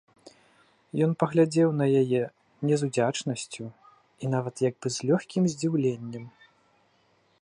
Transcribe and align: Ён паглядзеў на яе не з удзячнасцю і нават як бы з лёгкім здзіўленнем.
Ён 1.05 1.11
паглядзеў 1.23 1.69
на 1.81 1.85
яе 2.01 2.21
не 2.69 2.75
з 2.83 2.89
удзячнасцю 2.91 3.65
і 4.25 4.33
нават 4.35 4.55
як 4.69 4.75
бы 4.83 4.87
з 4.97 5.11
лёгкім 5.11 5.43
здзіўленнем. 5.57 6.25